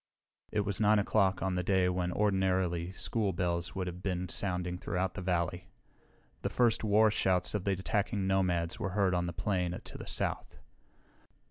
It 0.51 0.61
was 0.61 0.81
9 0.81 0.97
o'clock, 0.97 1.43
on 1.43 1.55
a 1.59 1.61
day 1.61 1.87
when 1.87 2.11
ordinarily 2.11 2.91
school 2.91 3.33
bells 3.33 3.75
would 3.75 3.85
have 3.85 4.01
been 4.01 4.29
sounding 4.29 4.79
throughout 4.79 5.13
the 5.13 5.21
valley. 5.21 5.67
The 6.41 6.49
first 6.49 6.83
war 6.83 7.11
shouts 7.11 7.53
of 7.53 7.65
the 7.65 7.73
attacking 7.73 8.25
nomads 8.25 8.79
were 8.79 8.89
heard 8.97 9.13
on 9.13 9.27
the 9.27 9.31
plain 9.31 9.79
to 9.79 9.97
the 9.99 10.07
south. 10.07 10.57